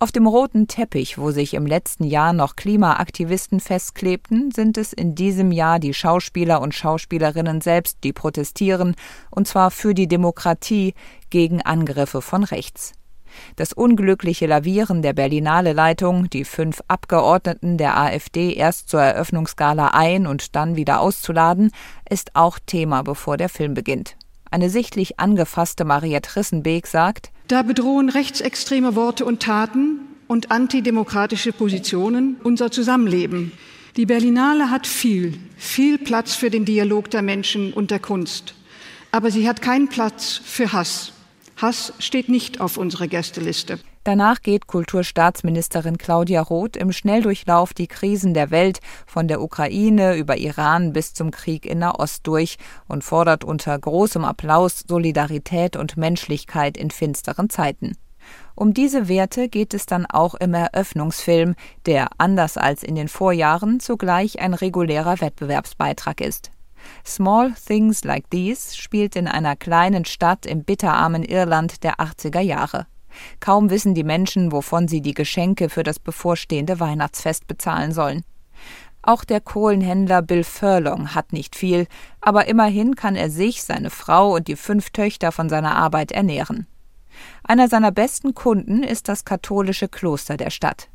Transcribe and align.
Auf 0.00 0.12
dem 0.12 0.28
roten 0.28 0.68
Teppich, 0.68 1.18
wo 1.18 1.32
sich 1.32 1.54
im 1.54 1.66
letzten 1.66 2.04
Jahr 2.04 2.32
noch 2.32 2.54
Klimaaktivisten 2.54 3.58
festklebten, 3.58 4.52
sind 4.52 4.78
es 4.78 4.92
in 4.92 5.16
diesem 5.16 5.50
Jahr 5.50 5.80
die 5.80 5.92
Schauspieler 5.92 6.60
und 6.60 6.72
Schauspielerinnen 6.72 7.60
selbst, 7.60 7.98
die 8.04 8.12
protestieren, 8.12 8.94
und 9.28 9.48
zwar 9.48 9.72
für 9.72 9.94
die 9.94 10.06
Demokratie 10.06 10.94
gegen 11.30 11.62
Angriffe 11.62 12.22
von 12.22 12.44
rechts. 12.44 12.92
Das 13.56 13.72
unglückliche 13.72 14.46
Lavieren 14.46 15.02
der 15.02 15.14
Berlinale 15.14 15.72
Leitung, 15.72 16.30
die 16.30 16.44
fünf 16.44 16.80
Abgeordneten 16.86 17.76
der 17.76 17.98
AfD 17.98 18.52
erst 18.52 18.88
zur 18.88 19.02
Eröffnungsgala 19.02 19.88
ein 19.88 20.28
und 20.28 20.54
dann 20.54 20.76
wieder 20.76 21.00
auszuladen, 21.00 21.72
ist 22.08 22.36
auch 22.36 22.60
Thema, 22.64 23.02
bevor 23.02 23.36
der 23.36 23.48
Film 23.48 23.74
beginnt. 23.74 24.16
Eine 24.50 24.70
sichtlich 24.70 25.20
angefasste 25.20 25.84
Mariette 25.84 26.36
Rissenbeek 26.36 26.86
sagt, 26.86 27.30
da 27.48 27.62
bedrohen 27.62 28.08
rechtsextreme 28.08 28.94
Worte 28.94 29.24
und 29.24 29.40
Taten 29.40 30.00
und 30.26 30.50
antidemokratische 30.50 31.52
Positionen 31.52 32.36
unser 32.44 32.70
Zusammenleben. 32.70 33.52
Die 33.96 34.06
Berlinale 34.06 34.70
hat 34.70 34.86
viel, 34.86 35.38
viel 35.56 35.98
Platz 35.98 36.34
für 36.34 36.50
den 36.50 36.64
Dialog 36.64 37.10
der 37.10 37.22
Menschen 37.22 37.72
und 37.72 37.90
der 37.90 37.98
Kunst. 37.98 38.54
Aber 39.10 39.30
sie 39.30 39.48
hat 39.48 39.62
keinen 39.62 39.88
Platz 39.88 40.40
für 40.44 40.72
Hass. 40.72 41.12
Hass 41.56 41.94
steht 41.98 42.28
nicht 42.28 42.60
auf 42.60 42.76
unserer 42.76 43.08
Gästeliste. 43.08 43.80
Danach 44.08 44.40
geht 44.40 44.66
Kulturstaatsministerin 44.66 45.98
Claudia 45.98 46.40
Roth 46.40 46.78
im 46.78 46.92
Schnelldurchlauf 46.92 47.74
die 47.74 47.88
Krisen 47.88 48.32
der 48.32 48.50
Welt 48.50 48.78
von 49.06 49.28
der 49.28 49.42
Ukraine 49.42 50.16
über 50.16 50.38
Iran 50.38 50.94
bis 50.94 51.12
zum 51.12 51.30
Krieg 51.30 51.66
in 51.66 51.80
Nahost 51.80 52.26
durch 52.26 52.56
und 52.86 53.04
fordert 53.04 53.44
unter 53.44 53.78
großem 53.78 54.24
Applaus 54.24 54.82
Solidarität 54.88 55.76
und 55.76 55.98
Menschlichkeit 55.98 56.78
in 56.78 56.90
finsteren 56.90 57.50
Zeiten. 57.50 57.98
Um 58.54 58.72
diese 58.72 59.08
Werte 59.08 59.50
geht 59.50 59.74
es 59.74 59.84
dann 59.84 60.06
auch 60.06 60.34
im 60.36 60.54
Eröffnungsfilm, 60.54 61.54
der, 61.84 62.08
anders 62.16 62.56
als 62.56 62.82
in 62.82 62.94
den 62.94 63.08
Vorjahren, 63.08 63.78
zugleich 63.78 64.40
ein 64.40 64.54
regulärer 64.54 65.20
Wettbewerbsbeitrag 65.20 66.22
ist. 66.22 66.50
Small 67.04 67.52
Things 67.66 68.04
Like 68.04 68.30
These 68.30 68.74
spielt 68.74 69.16
in 69.16 69.28
einer 69.28 69.54
kleinen 69.54 70.06
Stadt 70.06 70.46
im 70.46 70.64
bitterarmen 70.64 71.24
Irland 71.24 71.84
der 71.84 71.96
80er 71.96 72.40
Jahre. 72.40 72.86
Kaum 73.40 73.70
wissen 73.70 73.94
die 73.94 74.04
Menschen, 74.04 74.52
wovon 74.52 74.88
sie 74.88 75.00
die 75.00 75.14
Geschenke 75.14 75.68
für 75.68 75.82
das 75.82 75.98
bevorstehende 75.98 76.80
Weihnachtsfest 76.80 77.46
bezahlen 77.46 77.92
sollen. 77.92 78.24
Auch 79.02 79.24
der 79.24 79.40
Kohlenhändler 79.40 80.22
Bill 80.22 80.44
Furlong 80.44 81.14
hat 81.14 81.32
nicht 81.32 81.56
viel, 81.56 81.86
aber 82.20 82.46
immerhin 82.46 82.94
kann 82.94 83.16
er 83.16 83.30
sich, 83.30 83.62
seine 83.62 83.90
Frau 83.90 84.34
und 84.34 84.48
die 84.48 84.56
fünf 84.56 84.90
Töchter 84.90 85.32
von 85.32 85.48
seiner 85.48 85.76
Arbeit 85.76 86.12
ernähren. 86.12 86.66
Einer 87.42 87.68
seiner 87.68 87.92
besten 87.92 88.34
Kunden 88.34 88.82
ist 88.82 89.08
das 89.08 89.24
katholische 89.24 89.88
Kloster 89.88 90.36
der 90.36 90.50
Stadt. 90.50 90.88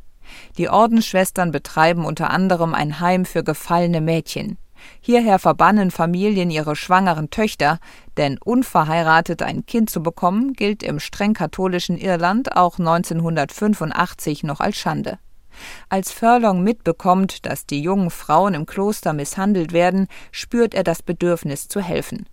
Die 0.57 0.69
Ordensschwestern 0.69 1.51
betreiben 1.51 2.05
unter 2.05 2.29
anderem 2.29 2.73
ein 2.73 2.99
Heim 2.99 3.25
für 3.25 3.43
gefallene 3.43 4.01
Mädchen. 4.01 4.57
Hierher 5.01 5.39
verbannen 5.39 5.91
Familien 5.91 6.49
ihre 6.49 6.75
schwangeren 6.75 7.29
Töchter, 7.29 7.79
denn 8.17 8.37
unverheiratet 8.37 9.41
ein 9.41 9.65
Kind 9.65 9.89
zu 9.89 10.01
bekommen, 10.01 10.53
gilt 10.53 10.83
im 10.83 10.99
streng 10.99 11.33
katholischen 11.33 11.97
Irland 11.97 12.55
auch 12.55 12.79
1985 12.79 14.43
noch 14.43 14.59
als 14.59 14.77
Schande. 14.77 15.19
Als 15.89 16.11
Furlong 16.11 16.63
mitbekommt, 16.63 17.45
dass 17.45 17.65
die 17.65 17.81
jungen 17.81 18.09
Frauen 18.09 18.53
im 18.53 18.65
Kloster 18.65 19.13
misshandelt 19.13 19.71
werden, 19.73 20.07
spürt 20.31 20.73
er 20.73 20.83
das 20.83 21.03
Bedürfnis 21.03 21.67
zu 21.67 21.81
helfen. 21.81 22.25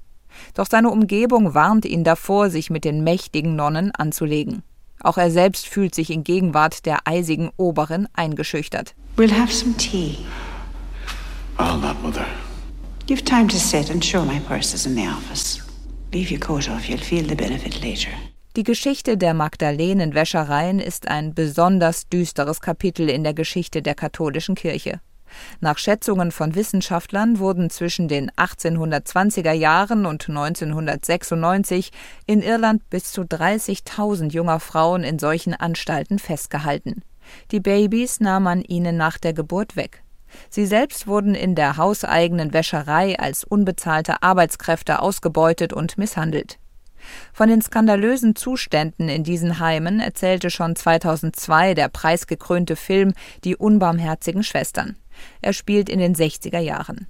Doch 0.54 0.66
seine 0.70 0.90
Umgebung 0.90 1.54
warnt 1.54 1.84
ihn 1.84 2.04
davor, 2.04 2.50
sich 2.50 2.70
mit 2.70 2.84
den 2.84 3.04
mächtigen 3.04 3.56
Nonnen 3.56 3.90
anzulegen. 3.92 4.62
Auch 5.02 5.16
er 5.16 5.30
selbst 5.30 5.66
fühlt 5.66 5.94
sich 5.94 6.10
in 6.10 6.24
Gegenwart 6.24 6.86
der 6.86 7.06
eisigen 7.06 7.50
Oberin 7.56 8.08
eingeschüchtert. 8.12 8.94
We'll 9.16 9.32
have 9.32 9.52
some 9.52 9.76
tea. 9.76 10.18
I'll 11.60 11.78
not, 11.78 12.02
Mother. 12.02 12.26
You've 13.06 13.24
time 13.24 13.46
to 13.48 13.58
sit 13.58 13.90
and 13.90 14.02
show 14.02 14.24
my 14.24 14.40
purses 14.40 14.86
in 14.86 14.94
the 14.94 15.06
office. 15.06 15.60
Leave 16.10 16.30
your 16.30 16.40
coat 16.40 16.70
off, 16.70 16.88
you'll 16.88 16.98
feel 16.98 17.24
the 17.28 17.34
benefit 17.34 17.82
later. 17.82 18.10
Die 18.56 18.64
Geschichte 18.64 19.18
der 19.18 19.34
Magdalenenwäschereien 19.34 20.80
ist 20.80 21.08
ein 21.08 21.34
besonders 21.34 22.08
düsteres 22.08 22.60
Kapitel 22.60 23.10
in 23.10 23.24
der 23.24 23.34
Geschichte 23.34 23.82
der 23.82 23.94
katholischen 23.94 24.54
Kirche. 24.54 25.00
Nach 25.60 25.76
Schätzungen 25.76 26.32
von 26.32 26.54
Wissenschaftlern 26.54 27.38
wurden 27.38 27.68
zwischen 27.68 28.08
den 28.08 28.30
1820er 28.32 29.52
Jahren 29.52 30.06
und 30.06 30.28
1996 30.28 31.92
in 32.26 32.42
Irland 32.42 32.88
bis 32.88 33.12
zu 33.12 33.22
30.000 33.22 34.32
junger 34.32 34.60
Frauen 34.60 35.04
in 35.04 35.18
solchen 35.18 35.54
Anstalten 35.54 36.18
festgehalten. 36.18 37.02
Die 37.50 37.60
Babys 37.60 38.18
nahm 38.18 38.44
man 38.44 38.62
ihnen 38.62 38.96
nach 38.96 39.18
der 39.18 39.34
Geburt 39.34 39.76
weg. 39.76 40.02
Sie 40.48 40.66
selbst 40.66 41.06
wurden 41.06 41.34
in 41.34 41.54
der 41.54 41.76
hauseigenen 41.76 42.52
Wäscherei 42.52 43.18
als 43.18 43.44
unbezahlte 43.44 44.22
Arbeitskräfte 44.22 45.00
ausgebeutet 45.00 45.72
und 45.72 45.98
misshandelt. 45.98 46.58
Von 47.32 47.48
den 47.48 47.62
skandalösen 47.62 48.36
Zuständen 48.36 49.08
in 49.08 49.24
diesen 49.24 49.58
Heimen 49.58 50.00
erzählte 50.00 50.50
schon 50.50 50.76
2002 50.76 51.74
der 51.74 51.88
preisgekrönte 51.88 52.76
Film 52.76 53.14
Die 53.44 53.56
unbarmherzigen 53.56 54.42
Schwestern. 54.42 54.96
Er 55.40 55.52
spielt 55.52 55.88
in 55.88 55.98
den 55.98 56.14
60er 56.14 56.58
Jahren. 56.58 57.06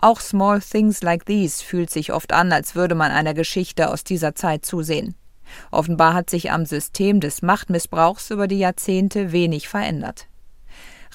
Auch 0.00 0.20
Small 0.20 0.60
Things 0.60 1.02
Like 1.02 1.26
These 1.26 1.62
fühlt 1.62 1.90
sich 1.90 2.12
oft 2.12 2.32
an, 2.32 2.52
als 2.52 2.74
würde 2.74 2.94
man 2.94 3.12
einer 3.12 3.34
Geschichte 3.34 3.90
aus 3.90 4.04
dieser 4.04 4.34
Zeit 4.34 4.64
zusehen. 4.64 5.14
Offenbar 5.70 6.14
hat 6.14 6.30
sich 6.30 6.50
am 6.50 6.66
System 6.66 7.20
des 7.20 7.42
Machtmissbrauchs 7.42 8.30
über 8.30 8.48
die 8.48 8.58
Jahrzehnte 8.58 9.32
wenig 9.32 9.68
verändert. 9.68 10.26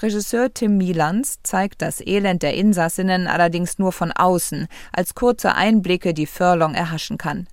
Regisseur 0.01 0.53
Tim 0.53 0.77
Milans 0.77 1.39
zeigt 1.43 1.81
das 1.81 2.01
Elend 2.01 2.43
der 2.43 2.53
Insassinnen 2.55 3.27
allerdings 3.27 3.79
nur 3.79 3.91
von 3.91 4.11
außen, 4.11 4.67
als 4.93 5.15
kurze 5.15 5.55
Einblicke, 5.55 6.13
die 6.13 6.25
Furlong 6.25 6.73
erhaschen 6.73 7.17
kann. 7.17 7.47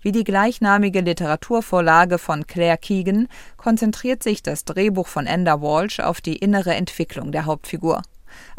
Wie 0.00 0.12
die 0.12 0.24
gleichnamige 0.24 1.00
Literaturvorlage 1.00 2.18
von 2.18 2.46
Claire 2.46 2.78
Keegan 2.78 3.28
konzentriert 3.56 4.22
sich 4.22 4.42
das 4.42 4.64
Drehbuch 4.64 5.06
von 5.06 5.26
Enda 5.26 5.60
Walsh 5.60 6.00
auf 6.00 6.20
die 6.20 6.36
innere 6.36 6.74
Entwicklung 6.74 7.32
der 7.32 7.46
Hauptfigur. 7.46 8.02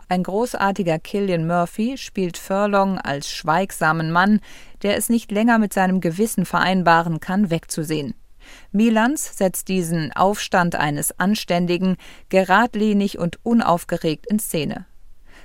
Ein 0.10 0.24
großartiger 0.24 1.00
Killian 1.00 1.48
Murphy 1.48 1.98
spielt 1.98 2.38
Furlong 2.38 2.98
als 2.98 3.30
schweigsamen 3.30 4.12
Mann, 4.12 4.40
der 4.82 4.96
es 4.96 5.10
nicht 5.10 5.32
länger 5.32 5.60
mit 5.60 5.74
seinem 5.74 6.00
Gewissen 6.00 6.46
vereinbaren 6.46 7.20
kann, 7.20 7.50
wegzusehen. 7.50 8.14
Milans 8.72 9.38
setzt 9.38 9.68
diesen 9.68 10.12
Aufstand 10.12 10.76
eines 10.76 11.18
Anständigen 11.20 11.98
geradlinig 12.30 13.18
und 13.18 13.40
unaufgeregt 13.44 14.26
in 14.28 14.40
Szene. 14.40 14.86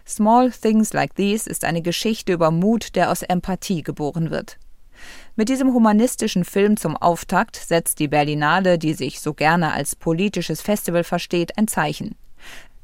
Small 0.07 0.51
Things 0.51 0.93
Like 0.93 1.15
These 1.15 1.49
ist 1.49 1.65
eine 1.65 1.83
Geschichte 1.83 2.33
über 2.33 2.51
Mut, 2.51 2.97
der 2.97 3.11
aus 3.11 3.23
Empathie 3.23 3.83
geboren 3.83 4.31
wird. 4.31 4.59
Mit 5.37 5.49
diesem 5.49 5.73
humanistischen 5.73 6.45
Film 6.45 6.77
zum 6.77 6.97
Auftakt 6.97 7.57
setzt 7.57 7.99
die 7.99 8.09
Berlinale, 8.09 8.79
die 8.79 8.95
sich 8.95 9.21
so 9.21 9.35
gerne 9.35 9.73
als 9.73 9.97
politisches 9.97 10.61
Festival 10.61 11.05
versteht, 11.05 11.57
ein 11.59 11.69
Zeichen. 11.69 12.17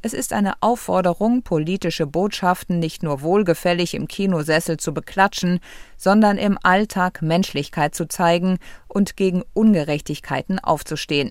Es 0.00 0.12
ist 0.12 0.32
eine 0.32 0.54
Aufforderung, 0.62 1.42
politische 1.42 2.06
Botschaften 2.06 2.78
nicht 2.78 3.02
nur 3.02 3.20
wohlgefällig 3.22 3.94
im 3.94 4.06
Kinosessel 4.06 4.76
zu 4.76 4.94
beklatschen, 4.94 5.58
sondern 5.96 6.38
im 6.38 6.56
Alltag 6.62 7.20
Menschlichkeit 7.20 7.96
zu 7.96 8.06
zeigen 8.06 8.58
und 8.86 9.16
gegen 9.16 9.42
Ungerechtigkeiten 9.54 10.60
aufzustehen. 10.60 11.30